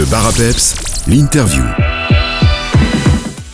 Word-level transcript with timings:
Le 0.00 0.06
bar 0.06 0.26
à 0.26 0.32
peps, 0.32 0.76
l'interview. 1.08 1.62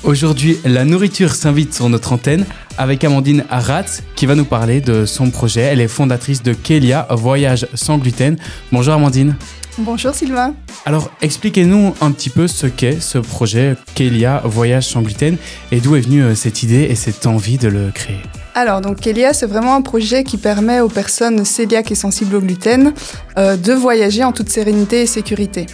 Aujourd'hui, 0.05 0.59
la 0.65 0.85
nourriture 0.85 1.35
s'invite 1.35 1.75
sur 1.75 1.89
notre 1.89 2.13
antenne 2.13 2.47
avec 2.79 3.03
Amandine 3.03 3.45
Aratz 3.51 4.05
qui 4.15 4.27
va 4.27 4.37
nous 4.37 4.45
parler 4.45 4.81
de 4.81 5.07
son 5.07 5.31
projet. 5.31 5.63
Elle 5.63 5.81
est 5.81 5.89
fondatrice 5.89 6.45
de 6.45 6.53
Kelia, 6.53 7.09
Voyage 7.11 7.67
sans 7.75 7.99
gluten. 7.99 8.37
Bonjour 8.71 8.95
Amandine. 8.95 9.35
Bonjour 9.79 10.15
Sylvain. 10.15 10.55
Alors 10.85 11.11
expliquez-nous 11.21 11.97
un 12.01 12.13
petit 12.13 12.31
peu 12.31 12.47
ce 12.47 12.69
qu'est 12.69 13.01
ce 13.01 13.19
projet 13.19 13.75
Kelia, 13.97 14.43
Voyage 14.45 14.87
sans 14.87 15.03
gluten 15.03 15.39
et 15.73 15.81
d'où 15.81 15.97
est 15.97 16.03
venue 16.03 16.23
euh, 16.23 16.37
cette 16.37 16.63
idée 16.63 16.87
et 16.89 16.95
cette 16.95 17.27
envie 17.27 17.59
de 17.59 17.67
le 17.67 17.91
créer. 17.93 18.23
Alors, 18.59 18.81
donc 18.81 19.01
Kelia, 19.01 19.35
c'est 19.35 19.45
vraiment 19.45 19.75
un 19.75 19.83
projet 19.83 20.25
qui 20.25 20.39
permet 20.39 20.81
aux 20.81 20.89
personnes 20.89 21.43
cœliaques 21.45 21.93
et 21.93 21.95
sensibles 21.95 22.37
au 22.37 22.41
gluten 22.41 22.95
euh, 23.37 23.55
de 23.55 23.75
voyager 23.75 24.25
en 24.25 24.33
toute 24.33 24.49
sérénité 24.49 25.03
et 25.03 25.07
sécurité. 25.07 25.67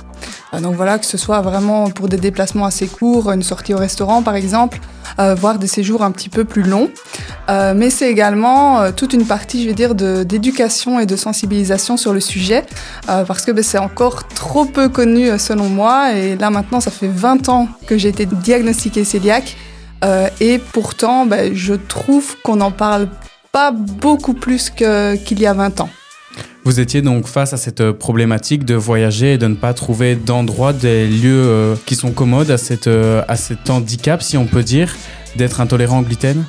Euh, 0.53 0.59
donc 0.59 0.75
voilà, 0.75 0.99
que 0.99 1.07
ce 1.07 1.17
soit 1.17 1.43
vraiment 1.43 1.91
pour 1.91 2.09
des 2.09 2.17
déplacements 2.17 2.67
assez 2.67 2.89
courts, 2.89 3.31
une 3.31 3.45
sortie 3.45 3.73
au 3.73 3.79
restaurant 3.79 4.25
par 4.25 4.35
exemple, 4.35 4.81
euh, 5.21 5.37
voire 5.37 5.61
des 5.61 5.69
séjours 5.69 6.03
un 6.03 6.11
petit 6.11 6.29
peu 6.29 6.45
plus 6.45 6.63
longs. 6.63 6.91
Euh, 7.49 7.73
mais 7.77 7.89
c'est 7.89 8.11
également 8.11 8.81
euh, 8.81 8.91
toute 8.91 9.13
une 9.13 9.27
partie, 9.27 9.63
je 9.63 9.69
vais 9.69 9.75
dire, 9.75 9.95
d'éducation 9.95 10.99
et 10.99 11.07
de 11.07 11.15
sensibilisation 11.15 11.97
sur 11.97 12.13
le 12.13 12.21
sujet, 12.21 12.65
parce 13.07 13.45
que 13.45 13.53
ben, 13.53 13.63
c'est 13.63 13.79
encore 13.79 14.27
trop 14.27 14.65
peu 14.65 14.89
connu 14.89 15.39
selon 15.39 15.69
moi. 15.69 16.15
Et 16.15 16.37
là 16.37 16.51
maintenant, 16.51 16.81
ça 16.81 16.91
fait 16.91 17.07
20 17.07 17.49
ans 17.49 17.69
que 17.87 17.97
j'ai 17.97 18.09
été 18.09 18.27
diagnostiquée 18.27 19.05
cœliaque. 19.05 19.57
Euh, 20.05 20.29
et 20.41 20.59
pourtant, 20.59 21.27
ben, 21.27 21.55
je 21.55 21.75
trouve 21.75 22.37
qu'on 22.43 22.57
n'en 22.57 22.73
parle 22.73 23.09
pas 23.53 23.71
beaucoup 23.71 24.35
plus 24.35 24.71
qu'il 24.71 25.41
y 25.41 25.47
a 25.47 25.53
20 25.53 25.81
ans. 25.81 25.91
Vous 26.65 26.79
étiez 26.79 27.03
donc 27.03 27.27
face 27.27 27.53
à 27.53 27.57
cette 27.57 27.81
euh, 27.81 27.93
problématique 27.93 28.65
de 28.65 28.75
voyager 28.75 29.35
et 29.35 29.39
de 29.39 29.49
ne 29.49 29.57
pas 29.57 29.75
trouver 29.75 30.15
d'endroits, 30.15 30.73
des 30.73 31.09
lieux 31.09 31.45
euh, 31.45 31.75
qui 31.87 31.97
sont 31.97 32.13
commodes 32.13 32.53
à, 32.53 32.59
cette, 32.59 32.87
euh, 32.87 33.23
à 33.27 33.35
cet 33.35 33.69
handicap, 33.69 34.23
si 34.23 34.37
on 34.37 34.47
peut 34.47 34.63
dire, 34.63 34.95
d'être 35.35 35.61
intolérant 35.61 36.01
au 36.01 36.03
gluten? 36.03 36.45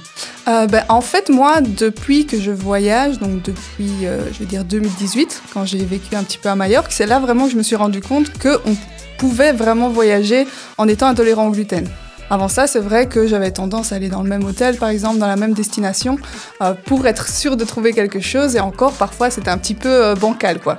Euh, 0.47 0.67
ben, 0.67 0.83
en 0.89 1.02
fait, 1.02 1.30
moi, 1.30 1.61
depuis 1.61 2.27
que 2.27 2.39
je 2.39 2.52
voyage, 2.52 3.17
donc 3.17 3.42
depuis, 3.42 3.92
je 4.31 4.39
vais 4.39 4.45
dire 4.45 4.64
2018, 4.66 5.42
quand 5.52 5.66
j'ai 5.66 5.83
vécu 5.83 6.16
un 6.16 6.23
petit 6.23 6.38
peu 6.38 6.49
à 6.49 6.55
Majorque, 6.55 6.92
c'est 6.92 7.08
là 7.08 7.20
vraiment 7.20 7.45
que 7.45 7.52
je 7.53 7.58
me 7.58 7.64
suis 7.64 7.75
rendu 7.75 8.02
compte 8.02 8.31
qu'on 8.38 8.75
pouvait 9.17 9.53
vraiment 9.53 9.89
voyager 9.89 10.45
en 10.77 10.88
étant 10.88 11.08
intolérant 11.08 11.47
au 11.47 11.52
gluten. 11.52 11.88
Avant 12.29 12.47
ça, 12.47 12.67
c'est 12.67 12.79
vrai 12.79 13.07
que 13.07 13.27
j'avais 13.27 13.52
tendance 13.52 13.91
à 13.91 13.95
aller 13.95 14.09
dans 14.09 14.23
le 14.23 14.29
même 14.29 14.43
hôtel, 14.43 14.77
par 14.77 14.89
exemple, 14.89 15.17
dans 15.17 15.27
la 15.27 15.35
même 15.35 15.53
destination, 15.53 16.17
euh, 16.61 16.73
pour 16.85 17.05
être 17.05 17.27
sûr 17.27 17.57
de 17.57 17.63
trouver 17.63 17.93
quelque 17.93 18.19
chose. 18.19 18.55
Et 18.55 18.59
encore, 18.59 18.93
parfois, 18.93 19.30
c'était 19.30 19.49
un 19.49 19.57
petit 19.57 19.75
peu 19.75 19.89
euh, 19.89 20.15
bancal, 20.15 20.59
quoi. 20.59 20.77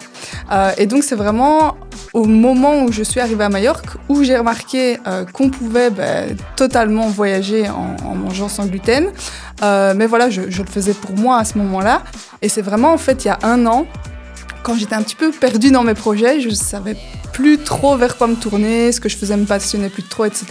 Euh, 0.52 0.72
et 0.78 0.86
donc, 0.86 1.04
c'est 1.04 1.14
vraiment 1.14 1.76
au 2.12 2.24
moment 2.24 2.82
où 2.82 2.92
je 2.92 3.02
suis 3.02 3.20
arrivée 3.20 3.44
à 3.44 3.48
Majorque 3.48 3.96
où 4.08 4.22
j'ai 4.22 4.36
remarqué 4.36 4.98
qu'on 5.32 5.50
pouvait 5.50 5.90
ben, 5.90 6.36
totalement 6.54 7.08
voyager 7.08 7.68
en, 7.68 8.14
mangeant 8.14 8.48
sans 8.48 8.66
gluten. 8.66 9.06
Mais 9.62 10.06
voilà, 10.06 10.30
je, 10.30 10.42
le 10.42 10.66
faisais 10.68 10.94
pour 10.94 11.16
moi 11.16 11.38
à 11.38 11.44
ce 11.44 11.58
moment-là. 11.58 12.02
Et 12.40 12.48
c'est 12.48 12.62
vraiment, 12.62 12.92
en 12.92 12.98
fait, 12.98 13.24
il 13.24 13.28
y 13.28 13.30
a 13.30 13.38
un 13.42 13.66
an, 13.66 13.86
quand 14.62 14.76
j'étais 14.76 14.94
un 14.94 15.02
petit 15.02 15.16
peu 15.16 15.30
perdue 15.32 15.70
dans 15.70 15.82
mes 15.82 15.94
projets, 15.94 16.40
je 16.40 16.50
savais 16.50 16.96
plus 17.34 17.58
trop 17.58 17.96
vers 17.96 18.16
quoi 18.16 18.28
me 18.28 18.36
tourner, 18.36 18.92
ce 18.92 19.00
que 19.00 19.08
je 19.10 19.16
faisais 19.16 19.36
me 19.36 19.44
passionnait 19.44 19.90
plus 19.90 20.04
trop, 20.04 20.24
etc. 20.24 20.46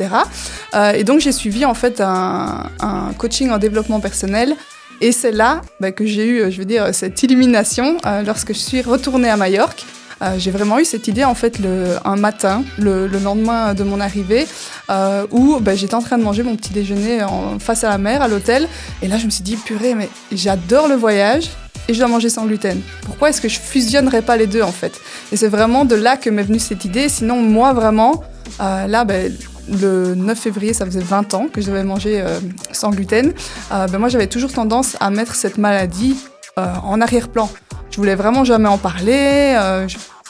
Euh, 0.75 0.91
et 0.91 1.03
donc 1.03 1.21
j'ai 1.21 1.31
suivi 1.31 1.65
en 1.65 1.73
fait 1.73 2.01
un, 2.01 2.69
coaching 3.17 3.49
en 3.49 3.57
développement 3.57 3.99
personnel. 3.99 4.55
Et 5.01 5.11
c'est 5.11 5.31
là 5.31 5.61
bah, 5.79 5.91
que 5.91 6.05
j'ai 6.05 6.27
eu, 6.27 6.51
je 6.51 6.57
veux 6.59 6.65
dire, 6.65 6.93
cette 6.93 7.23
illumination 7.23 7.97
euh, 8.05 8.21
lorsque 8.21 8.53
je 8.53 8.59
suis 8.59 8.81
retournée 8.81 9.29
à 9.29 9.37
Majorque. 9.37 9.85
Euh, 10.21 10.35
j'ai 10.37 10.51
vraiment 10.51 10.79
eu 10.79 10.85
cette 10.85 11.07
idée 11.07 11.23
en 11.23 11.35
fait 11.35 11.59
un 12.05 12.15
matin, 12.15 12.63
le, 12.77 13.07
le 13.07 13.19
lendemain 13.19 13.73
de 13.73 13.83
mon 13.83 13.99
arrivée, 13.99 14.45
euh, 14.89 15.25
où 15.31 15.59
bah, 15.59 15.75
j'étais 15.75 15.95
en 15.95 16.01
train 16.01 16.17
de 16.17 16.23
manger 16.23 16.43
mon 16.43 16.55
petit 16.55 16.71
déjeuner 16.71 17.23
en, 17.23 17.59
face 17.59 17.83
à 17.83 17.89
la 17.89 17.97
mer, 17.97 18.21
à 18.21 18.27
l'hôtel. 18.27 18.67
Et 19.01 19.07
là, 19.07 19.17
je 19.17 19.25
me 19.25 19.31
suis 19.31 19.43
dit, 19.43 19.55
purée, 19.55 19.95
mais 19.95 20.09
j'adore 20.31 20.87
le 20.87 20.95
voyage 20.95 21.49
et 21.87 21.93
je 21.93 21.99
dois 21.99 22.07
manger 22.07 22.29
sans 22.29 22.45
gluten. 22.45 22.81
Pourquoi 23.05 23.29
est-ce 23.29 23.41
que 23.41 23.49
je 23.49 23.59
fusionnerais 23.59 24.21
pas 24.21 24.37
les 24.37 24.47
deux 24.47 24.61
en 24.61 24.71
fait? 24.71 24.99
Et 25.31 25.37
c'est 25.37 25.47
vraiment 25.47 25.85
de 25.85 25.95
là 25.95 26.17
que 26.17 26.29
m'est 26.29 26.43
venue 26.43 26.59
cette 26.59 26.85
idée. 26.85 27.09
Sinon, 27.09 27.41
moi 27.41 27.73
vraiment, 27.73 28.23
euh, 28.61 28.87
là, 28.87 29.05
ben, 29.05 29.31
le 29.69 30.15
9 30.15 30.37
février, 30.37 30.73
ça 30.73 30.85
faisait 30.85 31.01
20 31.01 31.33
ans 31.33 31.47
que 31.51 31.61
je 31.61 31.67
devais 31.67 31.83
manger 31.83 32.21
euh, 32.21 32.39
sans 32.71 32.91
gluten. 32.91 33.33
Euh, 33.71 33.87
ben, 33.87 33.97
moi, 33.97 34.09
j'avais 34.09 34.27
toujours 34.27 34.51
tendance 34.51 34.97
à 34.99 35.09
mettre 35.09 35.35
cette 35.35 35.57
maladie 35.57 36.17
en 36.55 37.01
arrière-plan. 37.01 37.49
Je 37.89 37.97
voulais 37.97 38.13
vraiment 38.13 38.43
jamais 38.43 38.69
en 38.69 38.77
parler. 38.77 39.57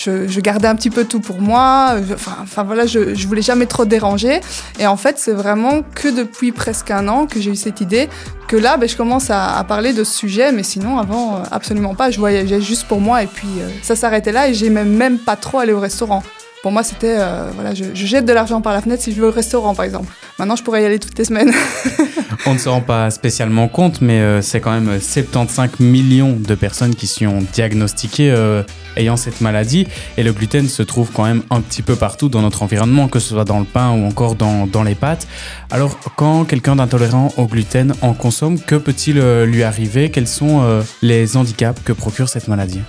Je, 0.03 0.39
gardais 0.39 0.67
un 0.67 0.75
petit 0.75 0.89
peu 0.89 1.05
tout 1.05 1.19
pour 1.19 1.41
moi. 1.41 1.95
Enfin, 2.41 2.63
voilà, 2.63 2.85
je, 2.85 3.27
voulais 3.27 3.41
jamais 3.41 3.65
trop 3.65 3.85
déranger. 3.85 4.41
Et 4.79 4.87
en 4.87 4.97
fait, 4.97 5.17
c'est 5.17 5.33
vraiment 5.33 5.81
que 5.95 6.07
depuis 6.07 6.51
presque 6.51 6.91
un 6.91 7.07
an 7.07 7.25
que 7.25 7.39
j'ai 7.39 7.51
eu 7.51 7.55
cette 7.55 7.81
idée 7.81 8.09
que 8.47 8.55
là, 8.57 8.77
ben, 8.77 8.87
je 8.87 8.95
commence 8.95 9.29
à, 9.29 9.63
parler 9.67 9.93
de 9.93 10.03
ce 10.03 10.13
sujet. 10.13 10.51
Mais 10.51 10.63
sinon, 10.63 10.97
avant, 10.97 11.35
euh, 11.35 11.39
absolument 11.51 11.95
pas. 11.95 12.11
Je 12.11 12.19
voyageais 12.19 12.61
juste 12.61 12.87
pour 12.87 13.01
moi 13.01 13.23
et 13.23 13.27
puis 13.27 13.47
euh, 13.59 13.69
ça 13.81 13.95
s'arrêtait 13.95 14.31
là. 14.31 14.49
Et 14.49 14.53
j'aimais 14.53 14.85
même 14.85 15.17
pas 15.17 15.35
trop 15.35 15.59
aller 15.59 15.73
au 15.73 15.79
restaurant. 15.79 16.23
Pour 16.61 16.71
moi, 16.71 16.83
c'était, 16.83 17.15
euh, 17.17 17.49
voilà, 17.55 17.73
je, 17.73 17.85
je 17.93 18.05
jette 18.05 18.25
de 18.25 18.33
l'argent 18.33 18.61
par 18.61 18.73
la 18.73 18.81
fenêtre 18.81 19.03
si 19.03 19.11
je 19.11 19.21
vais 19.21 19.27
au 19.27 19.31
restaurant, 19.31 19.75
par 19.75 19.85
exemple. 19.85 20.11
Maintenant, 20.39 20.55
je 20.55 20.63
pourrais 20.63 20.81
y 20.81 20.85
aller 20.85 20.99
toutes 20.99 21.17
les 21.17 21.25
semaines. 21.25 21.53
On 22.45 22.53
ne 22.53 22.59
se 22.59 22.67
rend 22.67 22.81
pas 22.81 23.11
spécialement 23.11 23.67
compte, 23.67 24.01
mais 24.01 24.19
euh, 24.19 24.41
c'est 24.41 24.59
quand 24.59 24.71
même 24.71 24.99
75 24.99 25.79
millions 25.79 26.35
de 26.35 26.55
personnes 26.55 26.95
qui 26.95 27.07
sont 27.07 27.39
diagnostiquées 27.53 28.31
euh, 28.31 28.63
ayant 28.97 29.17
cette 29.17 29.41
maladie. 29.41 29.87
Et 30.17 30.23
le 30.23 30.33
gluten 30.33 30.67
se 30.67 30.83
trouve 30.83 31.11
quand 31.11 31.25
même 31.25 31.43
un 31.49 31.61
petit 31.61 31.81
peu 31.81 31.95
partout 31.95 32.29
dans 32.29 32.41
notre 32.41 32.63
environnement, 32.63 33.07
que 33.07 33.19
ce 33.19 33.29
soit 33.29 33.45
dans 33.45 33.59
le 33.59 33.65
pain 33.65 33.91
ou 33.91 34.05
encore 34.05 34.35
dans, 34.35 34.67
dans 34.67 34.83
les 34.83 34.95
pâtes. 34.95 35.27
Alors, 35.69 35.99
quand 36.15 36.45
quelqu'un 36.45 36.75
d'intolérant 36.75 37.33
au 37.37 37.45
gluten 37.45 37.93
en 38.01 38.13
consomme, 38.13 38.59
que 38.59 38.75
peut-il 38.75 39.19
euh, 39.19 39.45
lui 39.45 39.63
arriver? 39.63 40.09
Quels 40.09 40.27
sont 40.27 40.61
euh, 40.63 40.81
les 41.01 41.37
handicaps 41.37 41.81
que 41.83 41.93
procure 41.93 42.29
cette 42.29 42.47
maladie? 42.47 42.81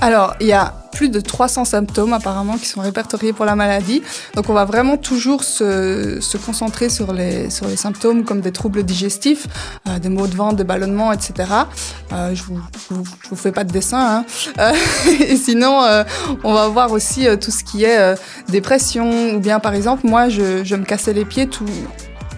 Alors, 0.00 0.34
il 0.40 0.46
y 0.46 0.52
a 0.52 0.74
plus 0.94 1.08
de 1.10 1.20
300 1.20 1.64
symptômes 1.64 2.12
apparemment 2.12 2.56
qui 2.56 2.66
sont 2.66 2.80
répertoriés 2.80 3.32
pour 3.32 3.44
la 3.44 3.56
maladie. 3.56 4.02
Donc, 4.34 4.48
on 4.48 4.54
va 4.54 4.64
vraiment 4.64 4.96
toujours 4.96 5.44
se, 5.44 6.36
concentrer 6.38 6.88
sur 6.88 7.12
les, 7.12 7.50
symptômes 7.50 8.24
comme 8.24 8.40
des 8.40 8.52
troubles 8.52 8.82
digestifs, 8.84 9.46
euh, 9.88 9.98
des 9.98 10.08
maux 10.08 10.26
de 10.26 10.34
ventre, 10.34 10.56
des 10.56 10.64
ballonnements, 10.64 11.12
etc. 11.12 11.34
Euh, 12.12 12.34
je 12.34 12.42
vous, 12.44 12.60
je 12.90 13.28
vous, 13.28 13.36
fais 13.36 13.52
pas 13.52 13.64
de 13.64 13.72
dessin. 13.72 14.24
Hein. 14.24 14.24
Euh, 14.58 14.72
sinon, 15.36 15.80
on 16.44 16.54
va 16.54 16.68
voir 16.68 16.92
aussi 16.92 17.26
tout 17.38 17.50
ce 17.50 17.64
qui 17.64 17.84
est 17.84 18.14
dépression 18.48 19.34
ou 19.34 19.40
bien, 19.40 19.60
par 19.60 19.74
exemple, 19.74 20.06
moi, 20.06 20.28
je, 20.28 20.64
je 20.64 20.76
me 20.76 20.84
cassais 20.84 21.12
les 21.12 21.24
pieds 21.24 21.46
tout, 21.46 21.66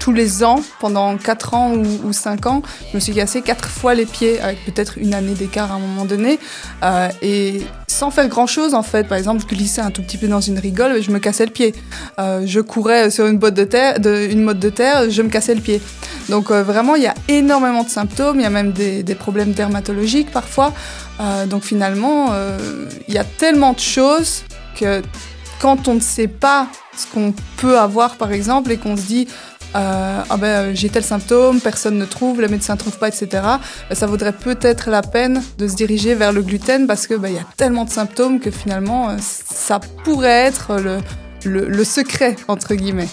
tous 0.07 0.13
les 0.13 0.45
ans, 0.45 0.63
pendant 0.79 1.17
4 1.17 1.55
ans 1.55 1.73
ou, 1.73 1.85
ou 2.05 2.13
5 2.13 2.47
ans, 2.47 2.63
je 2.93 2.97
me 2.97 3.01
suis 3.01 3.13
cassé 3.13 3.43
4 3.43 3.69
fois 3.69 3.93
les 3.93 4.07
pieds, 4.07 4.39
avec 4.41 4.65
peut-être 4.65 4.99
une 4.99 5.15
année 5.15 5.35
d'écart 5.35 5.73
à 5.73 5.75
un 5.75 5.79
moment 5.81 6.05
donné, 6.05 6.39
euh, 6.85 7.09
et 7.23 7.63
sans 7.89 8.13
faire 8.13 8.29
grand-chose 8.29 8.75
en 8.75 8.85
fait. 8.85 9.09
Par 9.09 9.19
exemple, 9.19 9.43
je 9.43 9.53
glissais 9.53 9.81
un 9.81 9.91
tout 9.91 10.03
petit 10.03 10.17
peu 10.17 10.29
dans 10.29 10.41
une 10.41 10.61
rigole, 10.61 10.93
et 10.93 11.03
je 11.03 11.11
me 11.11 11.19
cassais 11.19 11.45
le 11.45 11.51
pied. 11.51 11.75
Euh, 12.21 12.43
je 12.47 12.61
courais 12.61 13.11
sur 13.11 13.27
une 13.27 13.37
botte 13.37 13.55
de 13.55 13.65
terre, 13.65 13.99
de, 13.99 14.29
une 14.31 14.45
motte 14.45 14.61
de 14.61 14.71
terre, 14.71 15.11
je 15.11 15.23
me 15.23 15.29
cassais 15.29 15.57
le 15.57 15.61
pied. 15.61 15.83
Donc 16.29 16.53
euh, 16.53 16.63
vraiment, 16.63 16.95
il 16.95 17.03
y 17.03 17.09
a 17.09 17.15
énormément 17.27 17.83
de 17.83 17.91
symptômes, 17.91 18.39
il 18.39 18.43
y 18.45 18.47
a 18.47 18.51
même 18.51 18.71
des, 18.71 19.03
problèmes 19.17 19.55
dermatologiques 19.55 20.31
parfois. 20.31 20.73
Donc 21.49 21.65
finalement, 21.65 22.31
il 23.09 23.15
y 23.15 23.19
a 23.19 23.25
tellement 23.25 23.73
de 23.73 23.81
choses 23.81 24.45
que 24.79 25.03
quand 25.61 25.89
on 25.89 25.95
ne 25.95 26.01
sait 26.01 26.29
pas 26.29 26.69
ce 26.97 27.07
qu'on 27.13 27.35
peut 27.57 27.79
avoir 27.79 28.17
par 28.17 28.33
exemple 28.33 28.71
et 28.71 28.77
qu'on 28.77 28.97
se 28.97 29.03
dit 29.03 29.27
euh, 29.75 30.23
ah 30.29 30.37
ben, 30.37 30.47
euh, 30.47 30.71
j'ai 30.75 30.89
tel 30.89 31.03
symptôme, 31.05 31.61
personne 31.61 31.99
ne 31.99 32.05
trouve, 32.05 32.41
les 32.41 32.49
médecins 32.49 32.75
ne 32.75 32.79
trouvent 32.79 32.99
pas, 32.99 33.09
etc. 33.09 33.29
Ben, 33.89 33.95
ça 33.95 34.07
vaudrait 34.07 34.33
peut-être 34.33 34.91
la 34.91 35.03
peine 35.03 35.43
de 35.59 35.69
se 35.69 35.75
diriger 35.75 36.15
vers 36.15 36.33
le 36.33 36.43
gluten 36.43 36.87
parce 36.87 37.07
que 37.07 37.15
ben, 37.15 37.29
y 37.29 37.39
a 37.39 37.47
tellement 37.57 37.85
de 37.85 37.91
symptômes 37.91 38.41
que 38.41 38.51
finalement 38.51 39.11
euh, 39.11 39.17
ça 39.21 39.81
pourrait 40.05 40.47
être 40.47 40.77
le, 40.77 40.99
le, 41.45 41.67
le 41.69 41.85
secret 41.85 42.37
entre 42.49 42.75
guillemets. 42.75 43.09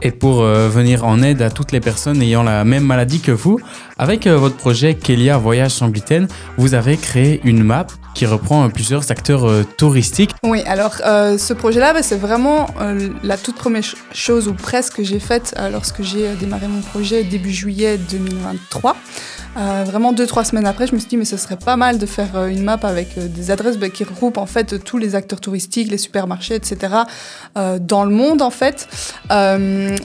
Et 0.00 0.10
pour 0.10 0.42
euh, 0.42 0.68
venir 0.68 1.04
en 1.04 1.22
aide 1.22 1.42
à 1.42 1.50
toutes 1.50 1.72
les 1.72 1.80
personnes 1.80 2.20
ayant 2.22 2.42
la 2.42 2.64
même 2.64 2.84
maladie 2.84 3.20
que 3.20 3.32
vous, 3.32 3.60
avec 3.98 4.26
euh, 4.26 4.36
votre 4.36 4.56
projet 4.56 4.94
Kelia 4.94 5.38
Voyage 5.38 5.72
sans 5.72 5.88
gluten, 5.88 6.26
vous 6.56 6.74
avez 6.74 6.96
créé 6.96 7.40
une 7.44 7.62
map 7.62 7.86
qui 8.14 8.26
reprend 8.26 8.64
euh, 8.64 8.68
plusieurs 8.68 9.10
acteurs 9.10 9.48
euh, 9.48 9.64
touristiques. 9.76 10.30
Oui, 10.42 10.62
alors 10.66 10.94
euh, 11.04 11.38
ce 11.38 11.52
projet-là, 11.54 11.92
bah, 11.94 12.02
c'est 12.02 12.16
vraiment 12.16 12.68
la 13.22 13.36
toute 13.36 13.56
première 13.56 13.82
ch- 13.84 13.96
chose 14.12 14.48
ou 14.48 14.54
presque 14.54 14.94
que 14.96 15.04
j'ai 15.04 15.20
faite 15.20 15.54
lorsque 15.72 16.02
j'ai 16.02 16.34
démarré 16.34 16.68
mon 16.68 16.80
projet 16.80 17.24
début 17.24 17.50
juillet 17.52 17.98
2023. 17.98 18.96
Euh, 19.56 19.84
vraiment 19.84 20.12
deux 20.12 20.26
trois 20.26 20.44
semaines 20.44 20.66
après, 20.66 20.86
je 20.86 20.94
me 20.94 20.98
suis 20.98 21.08
dit 21.08 21.16
mais 21.16 21.26
ce 21.26 21.36
serait 21.36 21.58
pas 21.58 21.76
mal 21.76 21.98
de 21.98 22.06
faire 22.06 22.36
euh, 22.36 22.46
une 22.46 22.62
map 22.62 22.78
avec 22.82 23.18
euh, 23.18 23.28
des 23.28 23.50
adresses 23.50 23.76
bah, 23.76 23.90
qui 23.90 24.02
regroupent 24.02 24.38
en 24.38 24.46
fait 24.46 24.82
tous 24.82 24.96
les 24.96 25.14
acteurs 25.14 25.40
touristiques, 25.40 25.90
les 25.90 25.98
supermarchés, 25.98 26.54
etc. 26.54 26.94
euh, 27.58 27.78
dans 27.78 28.04
le 28.04 28.14
monde 28.14 28.40
en 28.40 28.50
fait. 28.50 28.88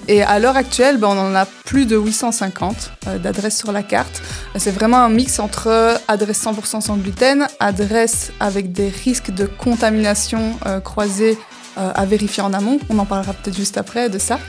Et 0.07 0.21
à 0.21 0.39
l'heure 0.39 0.57
actuelle, 0.57 0.97
bah, 0.97 1.07
on 1.09 1.17
en 1.17 1.35
a 1.35 1.45
plus 1.45 1.85
de 1.85 1.95
850 1.97 2.91
euh, 3.07 3.17
d'adresses 3.19 3.57
sur 3.57 3.71
la 3.71 3.83
carte. 3.83 4.21
C'est 4.57 4.71
vraiment 4.71 4.97
un 4.97 5.09
mix 5.09 5.39
entre 5.39 5.97
adresses 6.07 6.43
100% 6.43 6.81
sans 6.81 6.97
gluten, 6.97 7.47
adresses 7.59 8.31
avec 8.39 8.71
des 8.71 8.89
risques 8.89 9.31
de 9.31 9.45
contamination 9.45 10.57
croisés 10.83 11.37
à 11.77 12.05
vérifier 12.05 12.43
en 12.43 12.53
amont. 12.53 12.79
On 12.89 12.97
en 12.99 13.05
parlera 13.05 13.33
peut-être 13.33 13.55
juste 13.55 13.77
après 13.77 14.09
de 14.09 14.17
ça. 14.17 14.39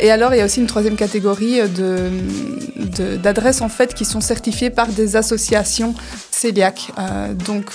et 0.00 0.10
alors, 0.10 0.34
il 0.34 0.38
y 0.38 0.40
a 0.40 0.44
aussi 0.44 0.60
une 0.60 0.66
troisième 0.66 0.96
catégorie 0.96 1.60
d'adresses 3.22 3.62
en 3.62 3.68
fait 3.68 3.94
qui 3.94 4.04
sont 4.04 4.20
certifiées 4.20 4.70
par 4.70 4.88
des 4.88 5.16
associations 5.16 5.94
cœliaques. 6.40 6.92
donc, 7.46 7.66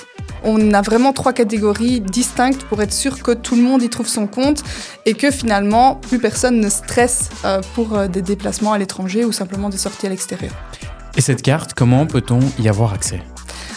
on 0.43 0.73
a 0.73 0.81
vraiment 0.81 1.13
trois 1.13 1.33
catégories 1.33 2.01
distinctes 2.01 2.63
pour 2.65 2.81
être 2.81 2.93
sûr 2.93 3.21
que 3.23 3.31
tout 3.31 3.55
le 3.55 3.61
monde 3.61 3.81
y 3.81 3.89
trouve 3.89 4.07
son 4.07 4.27
compte 4.27 4.63
et 5.05 5.13
que 5.13 5.31
finalement 5.31 5.95
plus 5.95 6.19
personne 6.19 6.59
ne 6.59 6.69
stresse 6.69 7.29
euh, 7.45 7.61
pour 7.75 7.93
euh, 7.93 8.07
des 8.07 8.21
déplacements 8.21 8.73
à 8.73 8.77
l'étranger 8.77 9.25
ou 9.25 9.31
simplement 9.31 9.69
des 9.69 9.77
sorties 9.77 10.07
à 10.07 10.09
l'extérieur. 10.09 10.53
Et 11.15 11.21
cette 11.21 11.41
carte, 11.41 11.73
comment 11.73 12.05
peut-on 12.05 12.39
y 12.59 12.67
avoir 12.67 12.93
accès? 12.93 13.21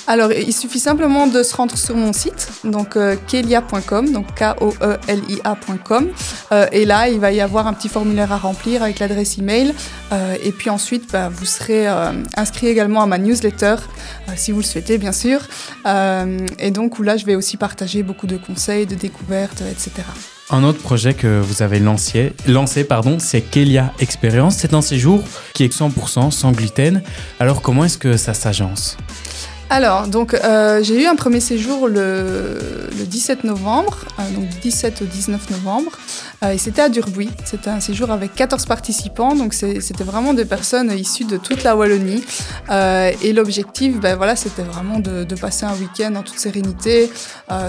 Alors, 0.09 0.33
il 0.33 0.53
suffit 0.53 0.79
simplement 0.79 1.27
de 1.27 1.43
se 1.43 1.57
rendre 1.57 1.77
sur 1.77 1.97
mon 1.97 2.13
site, 2.13 2.49
donc 2.63 2.97
euh, 2.97 3.17
kelia.com, 3.27 4.13
donc 4.13 4.27
K-O-E-L-I-A.com. 4.37 6.09
Euh, 6.53 6.67
et 6.71 6.85
là, 6.85 7.09
il 7.09 7.19
va 7.19 7.33
y 7.33 7.41
avoir 7.41 7.67
un 7.67 7.73
petit 7.73 7.89
formulaire 7.89 8.31
à 8.31 8.37
remplir 8.37 8.85
avec 8.85 9.01
l'adresse 9.01 9.39
email. 9.39 9.75
Euh, 10.13 10.37
et 10.45 10.53
puis 10.53 10.71
ensuite, 10.71 11.11
bah, 11.13 11.29
vous 11.29 11.45
serez 11.45 11.89
inscrit 12.37 12.69
également 12.69 13.03
à 13.03 13.07
ma 13.07 13.19
newsletter, 13.19 13.77
si 14.37 14.53
vous 14.53 14.61
le 14.61 14.65
souhaitez, 14.65 14.99
bien 14.99 15.13
sûr. 15.13 15.41
et 15.85 16.71
donc, 16.71 16.99
où 16.99 17.03
là, 17.03 17.17
je 17.17 17.25
vais 17.25 17.35
aussi 17.35 17.57
partager 17.57 18.03
beaucoup 18.03 18.27
de 18.27 18.37
conseils, 18.37 18.87
de 18.87 18.95
découvertes, 18.95 19.63
etc. 19.63 20.03
Un 20.51 20.63
autre 20.63 20.79
projet 20.79 21.15
que 21.15 21.41
vous 21.41 21.63
avez 21.63 21.81
lancé, 21.81 22.33
lancé 22.47 22.87
c'est 23.19 23.41
Kelia 23.41 23.93
Experience. 23.99 24.57
C'est 24.57 24.75
un 24.75 24.83
séjour 24.83 25.23
qui 25.55 25.65
est 25.65 25.77
100% 25.77 26.31
sans 26.31 26.53
gluten. 26.53 27.03
Alors 27.41 27.63
comment 27.63 27.85
est-ce 27.85 27.99
que 27.99 28.17
ça 28.17 28.33
s'agence? 28.33 28.97
Alors, 29.69 30.07
donc, 30.07 30.33
euh, 30.33 30.81
j'ai 30.83 31.03
eu 31.03 31.07
un 31.07 31.17
premier 31.17 31.41
séjour 31.41 31.89
le, 31.89 32.59
17 32.93 33.45
novembre, 33.45 33.99
euh, 34.19 34.31
donc 34.35 34.49
17 34.61 35.03
au 35.03 35.05
19 35.07 35.51
novembre, 35.51 35.91
euh, 36.45 36.53
et 36.53 36.59
c'était 36.59 36.83
à 36.83 36.89
Durbuy. 36.89 37.31
C'était 37.45 37.71
un 37.71 37.81
séjour 37.81 38.13
avec 38.13 38.35
14 38.35 38.65
participants, 38.67 39.35
donc 39.35 39.55
c'était 39.55 40.05
vraiment 40.05 40.35
des 40.35 40.45
personnes 40.45 40.93
issues 40.93 41.25
de 41.25 41.37
toute 41.37 41.65
la 41.65 41.77
Wallonie. 41.77 42.25
et 42.71 43.33
l'objectif, 43.33 43.99
ben, 43.99 44.17
voilà, 44.17 44.37
c'était 44.37 44.63
vraiment 44.63 45.01
de, 45.01 45.35
passer 45.35 45.67
un 45.67 45.75
week-end 45.75 46.15
en 46.15 46.23
toute 46.23 46.39
sérénité, 46.39 47.11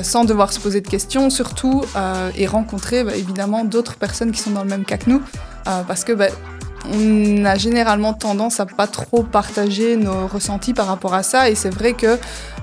sans 0.03 0.23
devoir 0.23 0.53
se 0.53 0.59
poser 0.59 0.81
de 0.81 0.88
questions, 0.88 1.29
surtout, 1.29 1.83
et 2.35 2.45
rencontrer 2.45 3.03
ben, 3.03 3.15
évidemment 3.15 3.63
d'autres 3.65 3.95
personnes 3.95 4.31
qui 4.31 4.39
sont 4.39 4.51
dans 4.51 4.63
le 4.63 4.69
même 4.69 4.85
cas 4.85 4.97
que 4.97 5.09
nous, 5.09 5.21
parce 5.65 6.03
que 6.03 6.13
ben, 6.13 6.31
on 6.93 7.45
a 7.45 7.55
généralement 7.55 8.13
tendance 8.13 8.59
à 8.59 8.65
pas 8.65 8.87
trop 8.87 9.23
partager 9.23 9.97
nos 9.97 10.27
ressentis 10.27 10.73
par 10.73 10.87
rapport 10.87 11.13
à 11.13 11.23
ça. 11.23 11.49
Et 11.49 11.55
c'est 11.55 11.69
vrai 11.69 11.93
que 11.93 12.17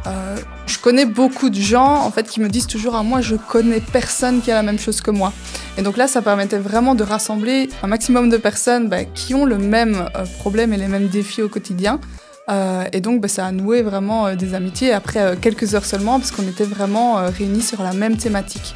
euh, 0.06 0.36
je 0.66 0.78
connais 0.78 1.06
beaucoup 1.06 1.50
de 1.50 1.60
gens 1.60 2.02
en 2.02 2.10
fait 2.10 2.28
qui 2.28 2.40
me 2.40 2.48
disent 2.48 2.66
toujours 2.66 2.94
à 2.94 3.02
moi 3.02 3.20
je 3.20 3.36
connais 3.36 3.80
personne 3.80 4.40
qui 4.42 4.50
a 4.50 4.54
la 4.54 4.62
même 4.62 4.78
chose 4.78 5.00
que 5.00 5.10
moi. 5.10 5.32
Et 5.78 5.82
donc 5.82 5.96
là, 5.96 6.06
ça 6.06 6.22
permettait 6.22 6.58
vraiment 6.58 6.94
de 6.94 7.02
rassembler 7.02 7.68
un 7.82 7.86
maximum 7.86 8.28
de 8.28 8.36
personnes 8.36 8.88
bah, 8.88 9.04
qui 9.04 9.34
ont 9.34 9.44
le 9.44 9.58
même 9.58 10.08
euh, 10.16 10.24
problème 10.38 10.72
et 10.72 10.76
les 10.76 10.88
mêmes 10.88 11.08
défis 11.08 11.42
au 11.42 11.48
quotidien. 11.48 12.00
Euh, 12.50 12.84
et 12.92 13.00
donc, 13.00 13.20
bah, 13.22 13.28
ça 13.28 13.46
a 13.46 13.52
noué 13.52 13.82
vraiment 13.82 14.34
des 14.34 14.54
amitiés 14.54 14.92
après 14.92 15.36
quelques 15.40 15.74
heures 15.74 15.86
seulement, 15.86 16.20
parce 16.20 16.30
qu'on 16.30 16.46
était 16.46 16.64
vraiment 16.64 17.16
réunis 17.26 17.62
sur 17.62 17.82
la 17.82 17.92
même 17.92 18.16
thématique. 18.18 18.74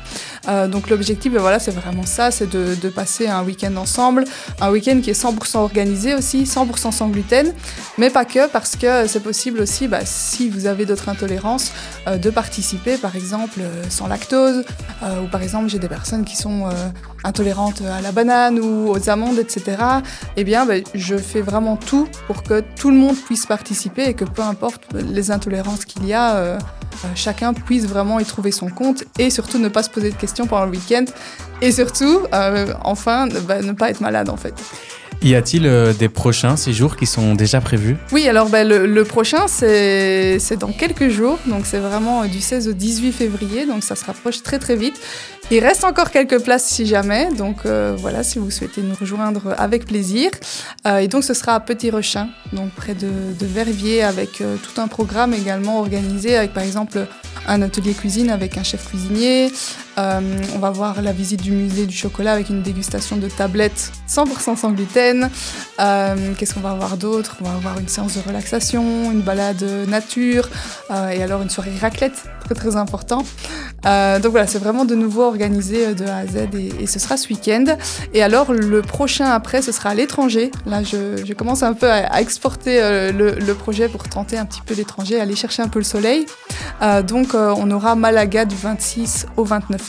Donc, 0.69 0.91
l'objectif, 0.91 1.33
bah, 1.33 1.41
voilà, 1.41 1.59
c'est 1.59 1.71
vraiment 1.71 2.05
ça, 2.05 2.31
c'est 2.31 2.49
de, 2.49 2.89
passer 2.89 3.29
un 3.29 3.45
week-end 3.45 3.77
ensemble, 3.77 4.25
un 4.61 4.71
week-end 4.71 5.01
qui 5.03 5.11
est 5.11 5.23
100% 5.23 5.59
organisé 5.59 6.15
aussi, 6.15 6.45
100% 6.45 6.91
sans 6.91 7.09
gluten, 7.09 7.53
mais 7.99 8.09
pas 8.09 8.25
que, 8.25 8.49
parce 8.49 8.77
que 8.77 9.07
c'est 9.07 9.23
possible 9.23 9.61
aussi, 9.61 9.89
bah, 9.89 10.01
si 10.05 10.49
vous 10.49 10.67
avez 10.67 10.87
d'autres 10.87 11.09
intolérances, 11.09 11.73
de 12.07 12.31
participer, 12.31 12.97
par 12.97 13.15
exemple, 13.15 13.61
sans 13.91 14.07
lactose, 14.07 14.65
ou 15.03 15.27
par 15.31 15.43
exemple, 15.43 15.69
j'ai 15.69 15.79
des 15.79 15.89
personnes 15.89 16.25
qui 16.25 16.37
sont 16.37 16.69
intolérantes 17.25 17.83
à 17.83 18.01
la 18.01 18.13
banane 18.13 18.59
ou 18.59 18.89
aux 18.89 19.11
amandes, 19.11 19.39
etc. 19.39 19.77
Eh 20.37 20.45
bien, 20.45 20.67
je 20.95 21.17
fais 21.17 21.43
vraiment 21.43 21.77
tout 21.77 22.09
pour 22.27 22.43
que 22.43 22.63
tout 22.77 22.91
le 22.91 22.97
monde 22.97 23.17
puisse 23.17 23.47
participer 23.47 24.05
et 24.05 24.15
que 24.15 24.25
peu 24.25 24.43
importe 24.43 24.83
les 24.95 25.31
intolérances 25.31 25.85
qu'il 25.85 26.07
y 26.07 26.15
a, 26.15 26.37
euh, 26.37 26.49
euh, 26.49 26.59
chacun 27.15 27.53
puisse 27.53 27.87
vraiment 27.87 28.19
y 28.19 28.25
trouver 28.25 28.51
son 28.51 28.69
compte 28.69 29.05
et 29.19 29.31
surtout 29.31 29.59
ne 29.59 29.69
pas 29.69 29.83
se 29.83 29.91
poser 29.91 30.11
de 30.11 30.17
questions 30.17 30.47
pendant 30.47 30.65
le 30.65 30.73
week-end 30.73 31.05
et 31.61 31.73
surtout, 31.73 32.21
euh, 32.33 32.73
enfin, 32.83 33.29
bah, 33.47 33.63
ne 33.63 33.73
pas 33.73 33.91
être 33.91 34.01
malade 34.01 34.29
en 34.29 34.37
fait. 34.37 34.55
Y 35.23 35.35
a-t-il 35.35 35.69
des 35.99 36.09
prochains 36.09 36.57
séjours 36.57 36.97
qui 36.97 37.07
sont 37.07 37.35
déjà 37.35 37.61
prévus? 37.61 37.97
Oui, 38.13 38.29
alors 38.29 38.49
bah, 38.49 38.65
le, 38.65 39.03
prochain, 39.03 39.49
c'est 39.49 40.57
dans 40.59 40.73
quelques 40.73 41.09
jours. 41.09 41.39
Donc, 41.47 41.67
c'est 41.67 41.79
vraiment 41.79 42.25
du 42.25 42.41
16 42.41 42.69
au 42.69 42.73
18 42.73 43.13
février. 43.13 43.67
Donc, 43.67 43.83
ça 43.83 43.97
se 43.97 44.05
rapproche 44.05 44.43
très, 44.43 44.59
très 44.59 44.77
vite. 44.77 45.01
Il 45.51 45.61
reste 45.61 45.85
encore 45.85 46.11
quelques 46.11 46.43
places 46.43 46.67
si 46.67 46.85
jamais, 46.85 47.31
donc 47.33 47.65
euh, 47.65 47.97
voilà, 47.99 48.23
si 48.23 48.39
vous 48.39 48.51
souhaitez 48.51 48.83
nous 48.83 48.95
rejoindre 48.95 49.55
avec 49.57 49.87
plaisir. 49.87 50.31
Euh, 50.87 50.99
et 50.99 51.09
donc 51.09 51.25
ce 51.25 51.33
sera 51.33 51.55
à 51.55 51.61
Petit 51.61 51.91
Rechin, 51.91 52.29
donc 52.53 52.71
près 52.73 52.95
de, 52.95 53.09
Verviers, 53.41 54.03
avec 54.03 54.43
euh, 54.43 54.57
tout 54.57 54.79
un 54.79 54.89
programme 54.89 55.33
également 55.33 55.79
organisé, 55.79 56.37
avec 56.37 56.53
par 56.53 56.65
exemple 56.65 57.07
un 57.47 57.63
atelier 57.63 57.95
cuisine 57.95 58.29
avec 58.29 58.59
un 58.59 58.63
chef 58.63 58.89
cuisinier. 58.89 59.51
On 59.99 60.59
va 60.59 60.71
voir 60.71 61.03
la 61.03 61.13
visite 61.13 61.43
du 61.43 61.53
musée 61.53 61.87
du 61.87 61.97
chocolat 61.97 62.33
avec 62.33 62.49
une 62.49 62.63
dégustation 62.63 63.17
de 63.17 63.29
tablettes 63.29 63.93
100% 64.09 64.57
sans 64.57 64.73
gluten. 64.73 65.31
Qu'est-ce 65.77 66.55
qu'on 66.55 66.61
va 66.61 66.71
avoir 66.71 66.97
d'autre? 66.97 67.37
On 67.41 67.45
va 67.45 67.55
avoir 67.55 67.79
une 67.79 67.89
séance 67.89 68.15
de 68.17 68.21
relaxation, 68.27 69.11
une 69.11 69.23
balade 69.23 69.63
nature 69.89 70.49
et 70.91 71.23
alors 71.23 71.43
une 71.43 71.51
soirée 71.51 71.73
raclette, 71.81 72.25
très 72.45 72.55
très 72.55 72.77
important. 72.77 73.25
donc 73.85 74.31
voilà, 74.31 74.47
c'est 74.47 74.59
vraiment 74.59 74.85
de 74.85 74.95
nouveau 74.95 75.23
organisé 75.23 75.89
euh, 75.89 75.95
de 75.95 76.05
A 76.07 76.19
à 76.19 76.27
Z 76.27 76.49
et, 76.81 76.87
ce 76.87 76.99
sera 76.99 77.17
ce 77.17 77.29
week-end. 77.29 77.65
Et 78.15 78.23
alors 78.23 78.53
le 78.53 78.83
prochain 78.83 79.27
après, 79.27 79.63
ce 79.63 79.73
sera 79.73 79.91
à 79.91 79.95
l'étranger. 79.95 80.51
Là, 80.67 80.83
je, 80.83 81.33
commence 81.33 81.63
un 81.63 81.75
peu 81.75 81.91
à, 81.91 82.21
exporter 82.21 82.83
euh, 82.83 83.13
le, 83.13 83.55
projet 83.55 83.89
pour 83.89 84.05
tenter 84.05 84.39
un 84.39 84.47
petit 84.47 84.61
peu 84.65 84.75
l'étranger, 84.75 85.21
aller 85.21 85.37
chercher 85.37 85.63
un 85.63 85.69
peu 85.69 85.79
le 85.79 85.85
soleil. 85.85 86.27
Euh, 86.83 87.03
donc 87.03 87.35
on 87.35 87.71
aura 87.71 87.95
Malaga 87.95 88.45
du 88.45 88.57
26 88.57 89.27
au 89.37 89.45
29 89.45 89.88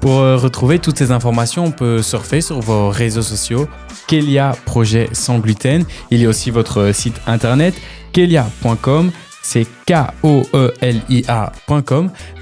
Pour 0.00 0.20
retrouver 0.20 0.78
toutes 0.78 0.98
ces 0.98 1.10
informations, 1.10 1.64
on 1.64 1.70
peut 1.72 2.02
surfer 2.02 2.40
sur 2.40 2.60
vos 2.60 2.90
réseaux 2.90 3.22
sociaux. 3.22 3.68
Kelia 4.06 4.56
Projet 4.64 5.08
sans 5.12 5.38
gluten. 5.38 5.84
Il 6.10 6.20
y 6.20 6.26
a 6.26 6.28
aussi 6.28 6.50
votre 6.50 6.92
site 6.92 7.20
internet 7.26 7.74
kelia.com 8.12 9.10
c'est 9.48 9.66
K-O-E-L-I-A.com. 9.86 10.50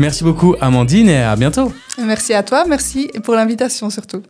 Merci 0.01 0.25
beaucoup 0.25 0.57
Amandine 0.61 1.09
et 1.09 1.23
à 1.23 1.37
bientôt. 1.37 1.73
Merci 1.99 2.35
à 2.35 2.43
toi, 2.43 2.65
merci 2.67 3.13
pour 3.23 3.37
l'invitation 3.37 3.91
surtout. 3.91 4.23